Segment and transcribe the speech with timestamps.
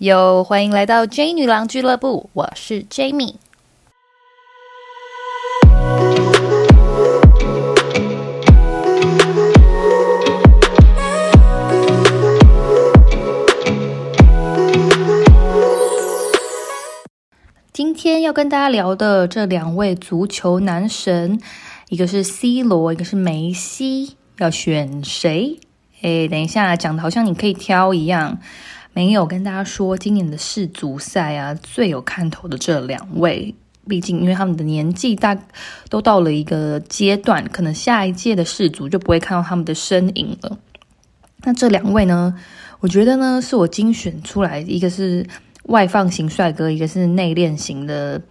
[0.00, 3.36] 又，欢迎来到 J 女郎俱乐部，我是 Jamie。
[17.72, 21.40] 今天要跟大家聊的这两位足球男神，
[21.88, 25.60] 一个是 C 罗，一个是梅西，要选谁？
[26.02, 28.40] 哎，等一下讲的好像你可以挑一样。
[28.94, 33.54] 没有跟大家说，今年的世足赛啊，最有看头的这两位，
[33.86, 35.36] 毕竟因为他们的年纪大，
[35.90, 40.58] 都到了一个阶段，可能下一届的世足就不会看到他们的身影了。
[41.42, 42.34] 那这两位呢，
[42.80, 45.26] 我觉得呢，是我精选出来，一个是
[45.64, 48.22] 外放型帅哥，一个是内敛型的。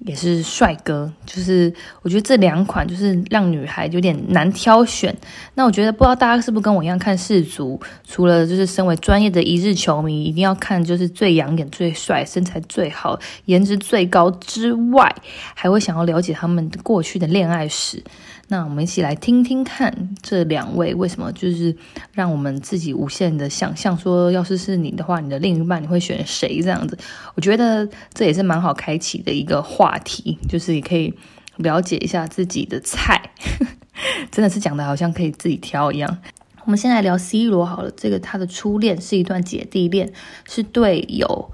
[0.00, 5.16] 也是帅哥，就是我觉得这两款就是让女孩有点难挑选。
[5.54, 15.12] 那我觉得不知道大家是不是跟我一样看世足，除了就是身为专业的一日球迷一定要看就是最养眼、最帅、身材最好、颜值最高之外，
[15.54, 18.02] 还会想要了解他们过去的恋爱史。
[18.48, 21.76] 那我们一起来听听看这两位为什么就是
[22.12, 26.62] 让我们自己无限的想象，说要是是你的话，你的另一半你会选谁？
[26.62, 26.96] 这样子，
[27.34, 31.12] 我觉得这也是蛮好开启的一个话题，就是也可以
[31.56, 33.30] 了解一下自己的菜，
[34.30, 36.18] 真的是讲的好像可以自己挑一样。
[36.64, 40.12] 我们先来聊 C 罗好了，这个他的初恋是一段姐弟恋，
[40.48, 41.50] 是队友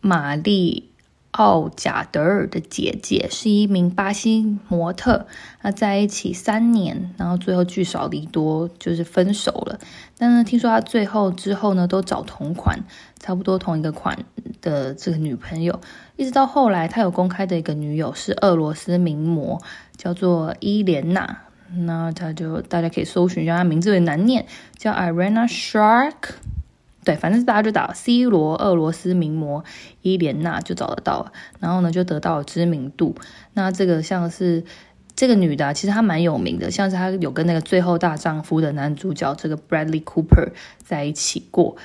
[0.00, 0.90] 玛丽。
[1.34, 5.26] 奥贾德尔的姐姐是一名巴西模特，
[5.62, 9.80] 那在一起三年，然后最后聚少离多，就是分手了。
[10.16, 12.78] 但是听说他最后之后呢，都找同款，
[13.18, 14.16] 差不多同一个款
[14.62, 15.80] 的这个女朋友，
[16.14, 19.60] 一直到后来他有公开的一个女友是俄罗斯名模，
[19.96, 21.40] 叫做伊莲娜。
[21.76, 24.46] 那他就大家可以搜寻一下，他名字有点难念，
[24.76, 26.34] 叫 Irena Shark。
[27.04, 29.62] 对，反正大家就打 C 罗，俄罗斯名模
[30.02, 31.30] 伊莲娜就找得到，
[31.60, 33.14] 然后呢就得到了知名度。
[33.52, 34.64] 那这个像是
[35.14, 40.52] 这个女的，其实她蛮有名的，像是她有跟那个《最后大丈夫》的男主角这个 Bradley Cooper
[40.82, 41.76] 在一起过。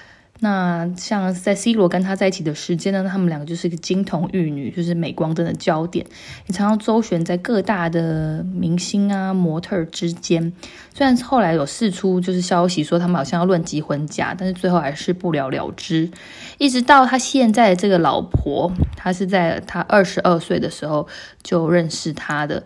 [0.41, 6.05] 那像在 C 罗跟他在一起的时间呢，他们两个就是一个金童玉女，就是镁光灯的焦点，
[6.47, 10.53] 也常常周旋在各大的明星啊、模特之间。
[10.93, 16.09] 虽然后来有释出就是消息说他们好像要论及婚嫁，但是最后还是不了了之。
[16.57, 21.05] 一直到他现在的这个老婆，他是在他二十二岁的时候
[21.43, 22.63] 就认识他的，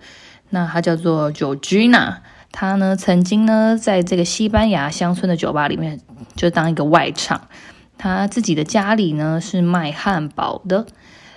[0.51, 2.17] 那他叫做 Georgina。
[2.53, 5.99] 他呢，曾经呢，在这个西班牙乡村的酒吧里面，
[6.35, 7.49] 就当一个外场。
[7.97, 10.85] 他自己的家里呢是卖汉堡的，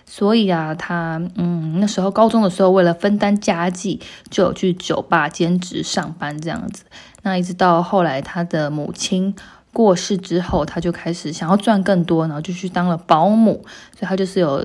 [0.04, 4.00] 所以啊，他嗯，那时候高中的时候，为了分担家计，
[4.30, 6.84] 就有去酒吧兼职上班这样子。
[7.22, 9.34] 那一直到后来，他的母亲
[9.72, 13.64] 过世之后，他就开始想要赚更多，然后就去当了保姆。
[13.98, 14.62] 所以他就是有。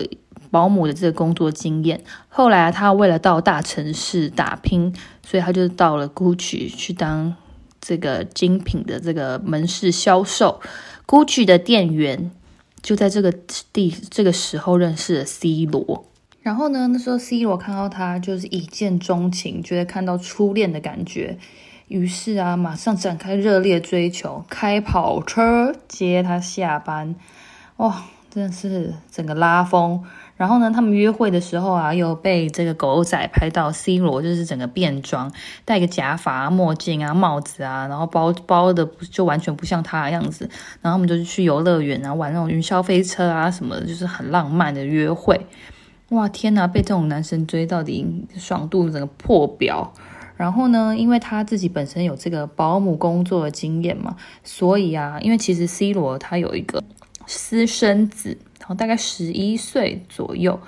[0.51, 4.93] 保姆的这个工作经验，后来，他为了到大城市打拼，
[5.25, 7.35] 所以他就到了 Gucci 去当
[7.79, 10.61] 这个精品的这个门市销售
[11.07, 12.29] ，Gucci 的店员
[12.81, 13.33] 就在这个
[13.71, 16.05] 地这个时候认识了 C 罗。
[16.41, 21.37] 然后呢，那时候 C 罗看到他就是一见钟情，觉得看到初恋的感觉，
[21.87, 27.15] 于是啊，马上展开热烈追求，开跑车接他下班，
[27.77, 30.03] 哇，真的是整个拉风。
[30.41, 35.31] 然后呢，他们约会的时候啊，又被这个狗仔拍到 C 罗，就是整个变装，
[35.65, 40.49] 戴个假发、墨镜啊、帽子啊，然后包包的就完全不像他的样子。
[40.81, 45.39] 然后他们就去游乐园啊，玩那种云霄飞车啊什么的，就是很浪漫的约会。
[46.09, 49.93] 哇，天哪，被这种男生追到底，爽度整个破表。
[50.35, 56.83] 然后呢，因为他自己本身有这个保姆工作的经验嘛，所以啊，因为其实 C 罗他有一个
[57.27, 58.39] 私生子。
[58.75, 60.59] 大概十一岁左右，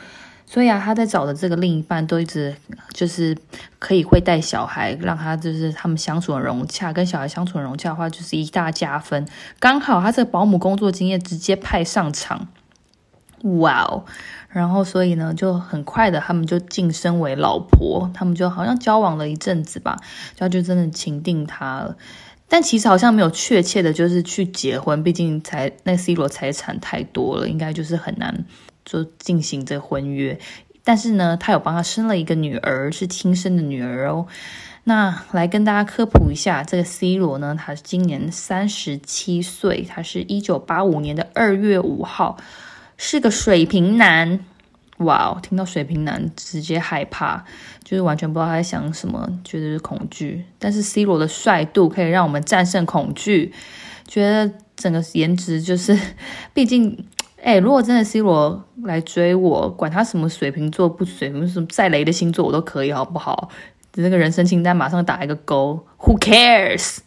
[0.45, 2.55] 所以啊，他在找的这个另一半都一直
[2.93, 3.37] 就是
[3.79, 9.27] 可以会带小孩，让他就是他们相处很融洽，跟小孩相处很融洽的话，就是一大加分。
[9.59, 12.47] 刚好他这个保姆工作经验直接派上场，
[13.41, 14.05] 哇哦！
[14.49, 19.97] 然后所以呢，就很快的他们就晋升为老婆，他们就好像交往了一阵子吧，
[20.37, 21.97] 然后就真的情定他了。
[22.53, 28.45] 但其实好像没有确切的，就是去结婚，毕竟财那 C 罗财产太多了，应该就是很难
[28.85, 30.37] 就进行这婚约。
[30.83, 34.27] 但是呢，他有帮他生了一个女儿，是亲生的女儿哦。
[34.83, 42.37] 那来跟大家科普一下，这个 C 罗呢，他今年三十七岁，他是一九八五年的二月五号，
[42.97, 44.45] 是个水瓶男。
[44.97, 45.39] 哇哦！
[45.41, 47.43] 听到水瓶男直接害怕，
[47.83, 50.45] 就是完全不知道他在想什么，觉得是恐惧。
[50.59, 53.51] 但是 C 罗的帅度可以让我们战胜恐惧，
[54.07, 55.97] 觉得整个颜值就是，
[56.53, 57.05] 毕竟
[57.41, 63.49] 哎，如果真的 C 罗来追我，管他什么水瓶座不水瓶，什么再雷的星座我都可以，好不好？
[63.95, 66.99] 那个人生清单马上打一个勾，Who cares？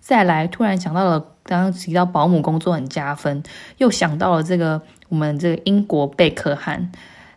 [0.00, 3.42] 再来，突然想到了刚刚提到保姆工作很加分，
[3.76, 6.90] 又想到了这个我们这个英国贝克汉。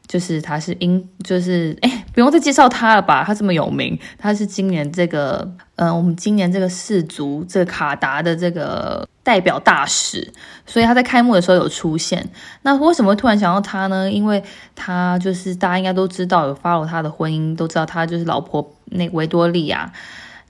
[0.10, 3.24] 就是他是英，就是哎，不用再介绍他了吧？
[3.24, 10.34] 他这么有名，他是今年这个，嗯，我们今年这个世足这个卡达的这个代表大使，
[10.66, 12.28] 所以他在开幕的时候有出现。
[12.64, 14.12] 那为什么会突然想到他呢？
[14.12, 14.44] 因为
[14.76, 19.94] 他就是大家应该都知道，有 follow 他的婚姻，都知道他就是老婆那维多利亚。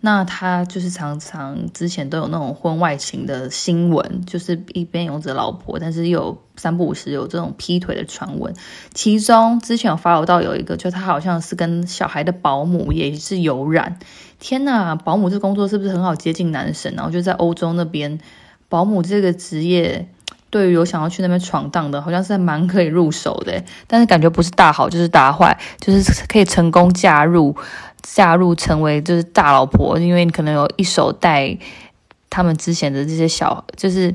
[0.01, 8.53] 那他就是常常之前都有那种婚外情的新闻，就是一边有着老婆，但是又有三不五时有这种劈腿的传闻。
[8.93, 13.99] 其中之前有发到有一个，就他好像是跟小孩的保姆也是有染。
[14.39, 16.93] 天呐，保姆这工作是不是很好接近男神？
[16.95, 18.19] 然后就在欧洲那边，
[18.69, 20.07] 保姆这个职业
[20.49, 23.61] 对于有想要去那边闯荡的，好像是蛮可以入手的。
[23.85, 27.53] 但是感觉不是大好就是大坏，就是可以成功嫁入。
[28.01, 31.57] 嫁入成为就是大老婆，因为你可能有一手带
[32.29, 34.13] 他们之前的这些小，就是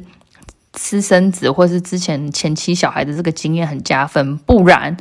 [0.74, 4.96] 私生子或是之前前妻小孩的这个经验很加分，不然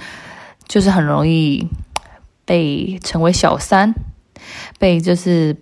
[0.67, 1.67] 就是很容易
[2.45, 3.93] 被成为小三，
[4.77, 5.55] 被就是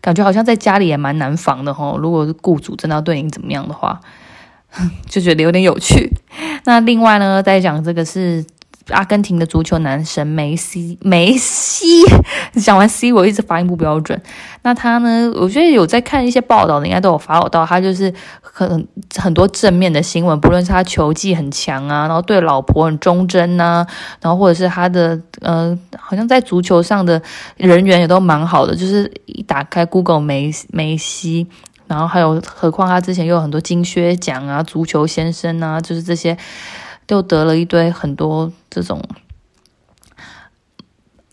[0.00, 1.98] 感觉好像在家里也蛮难防的吼。
[1.98, 4.00] 如果是雇主真的要对你怎么样的话，
[5.06, 6.10] 就觉得有点有趣。
[6.64, 8.44] 那另外呢，再讲这个是。
[8.90, 12.02] 阿根廷的足球男神梅西，梅西
[12.60, 14.20] 讲完 C，我一直发音不标准。
[14.62, 15.30] 那他呢？
[15.36, 17.64] 我觉得有在看一些报道的，应该都有发到。
[17.64, 18.86] 他就是很
[19.16, 23.86] 很多正面的新闻，不论是他球技很强啊，然后对老婆很忠贞呐，
[24.20, 27.20] 然后或者是他的呃，好像在足球上的
[27.56, 28.74] 人缘也都蛮好的。
[28.74, 31.46] 就是一打开 Google 梅梅西，
[31.86, 36.36] 然后还有何况他之前又有很多金靴奖啊，足球先生啊，就是这些。
[37.08, 39.02] 就得了一堆很多这种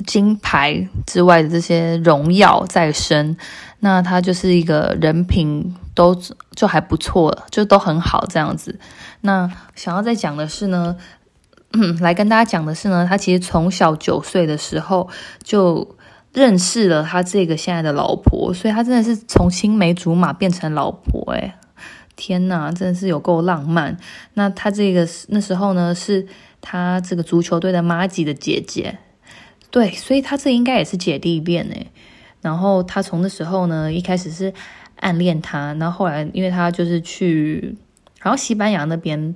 [0.08, 3.38] 金牌之外的这些荣耀在身，
[3.82, 6.16] 那他就是一个人品都
[6.56, 8.80] 就还不错，就都很好这样子。
[9.22, 10.96] 那想要再讲的是呢，
[12.00, 15.10] 来跟大家讲的是呢，他其实从小九岁的时候
[15.44, 15.98] 就
[16.34, 21.56] 认识了他这个现在的老婆，所以他真的是从青梅竹马变成老婆，诶
[22.16, 23.98] 天呐，真的是有够浪漫。
[24.34, 26.28] 那他这个那时候呢，是
[26.62, 28.98] 他这个足球队的妈吉的姐姐，
[29.72, 31.92] 对，所以他这应该也是姐弟恋诶。
[32.42, 34.54] 然后他从那时候呢，一开始是
[34.98, 37.76] 暗恋他，然后后来因为他就是去，
[38.22, 39.36] 然后西班牙那边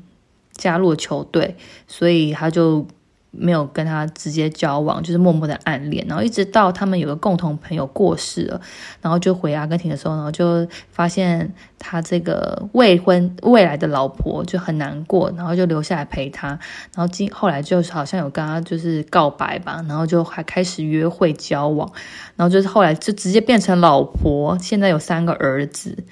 [0.51, 1.55] 加入了球队，
[1.87, 2.87] 所以他就。
[3.31, 8.59] 没有跟他直接交往，就是默默的暗恋，然后一直到他们有个共同朋友过世了，
[9.01, 21.91] 然后就回阿根廷的时候呢，就发现他这个未婚未来的老婆就很难过，然后就留下来陪他，然后今后来就是好像有跟他就是告白吧，然后就还开始约会交往，
[22.35, 26.03] 然后就是后来就直接变成老婆，现在有三个儿子，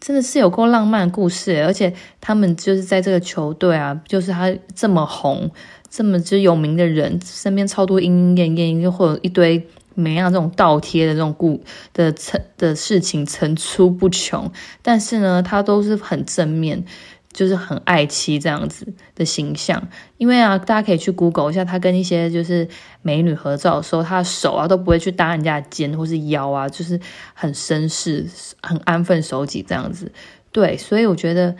[0.00, 5.50] 真的是有够浪漫的故事，而且他们就是在这个球队啊，就是他这么红。
[5.88, 11.62] 这么就有名的人，身边超多莺莺燕燕，又或者一堆每样这种倒贴的这种故
[11.94, 14.50] 的层的事情层出不穷，
[14.82, 16.84] 但是呢，他都是很正面，
[17.36, 19.86] 就是很爱妻这样子的形象。
[20.16, 22.66] 因为啊，大家可以去 Google 一下，他跟一些就是
[23.02, 26.98] 美女合照的时候，他的手啊都不会去搭人家的肩或是腰啊，就是
[27.34, 28.26] 很绅士、
[28.60, 30.10] 很安分守己这样子。
[30.50, 31.54] 对，所以我觉得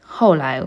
[0.00, 0.62] 后来。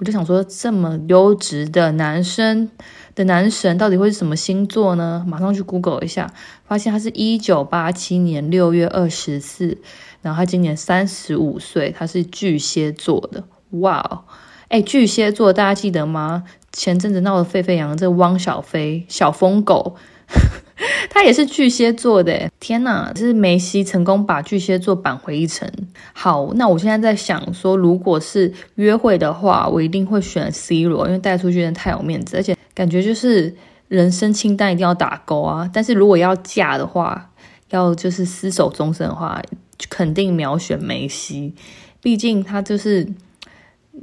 [0.00, 2.70] 我就想说，这么优质的男生
[3.16, 5.24] 的男神到底会是什么星座呢？
[5.26, 6.32] 马上去 Google 一下，
[6.68, 9.76] 发现他是一九八七年六月二十四，
[10.22, 13.42] 然后他今年三十五岁，他是巨蟹座的。
[13.70, 14.24] 哇哦，
[14.68, 16.44] 哎，巨蟹座大家记得吗？
[16.72, 19.96] 前阵子闹得沸沸扬扬，这汪小菲小疯狗。
[21.10, 23.10] 他也是巨蟹座的，天哪！
[23.14, 25.68] 这是梅西成功把巨蟹座扳回一城。
[26.12, 33.56] 好，那我现在在想说，如果是约会的话，我一定会选 C 罗，因为带出去真的太有面子，而且感觉就是
[33.88, 35.68] 人生清单一定要打勾啊。
[35.72, 37.30] 但是如果要嫁的话，
[37.70, 39.42] 要就是厮守终身的话，
[39.88, 41.54] 肯定秒选梅西，
[42.02, 43.08] 毕竟他就是。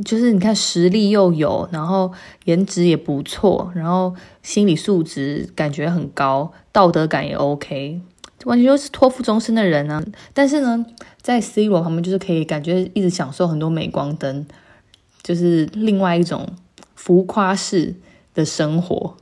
[0.03, 2.11] 就是你看实力又有，然后
[2.43, 8.01] 颜值也不错，然后心理素质感觉很高，道德感也 OK，
[8.43, 10.03] 完全就是托付终身的人啊！
[10.33, 10.85] 但是呢，
[11.21, 14.45] 在 C 罗旁边就是可以感觉一直享受很多镁光灯，
[15.23, 16.47] 就是另外一种
[16.95, 17.95] 浮夸式
[18.33, 19.15] 的生活，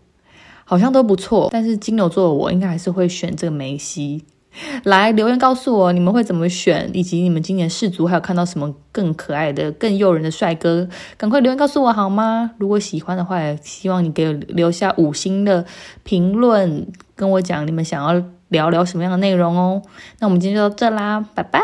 [0.65, 1.49] 好像都不错。
[1.51, 4.23] 但是金牛座的我应该还是会选这个梅西。
[4.83, 12.51] 来留言告诉我你们会怎么选，以及你们今年世足还有看到什么更可爱的、更诱人的帅哥，赶快留言告诉我好吗？
[12.57, 15.65] 如果喜欢的话，也希望你给留下五星的
[16.03, 19.81] 评论，跟我讲你们想要聊聊什么样的内容哦。
[20.19, 21.61] 那我们今天就到这啦，拜拜。